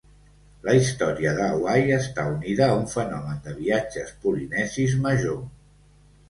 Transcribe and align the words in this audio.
La 0.67 0.73
Història 0.77 1.33
de 1.39 1.43
Hawaii 1.47 1.93
està 1.97 2.25
unida 2.29 2.63
a 2.69 2.77
un 2.79 2.87
fenomen 2.95 3.45
de 3.49 3.55
viatges 3.59 4.15
polinesis 4.25 4.97
major. 5.07 5.39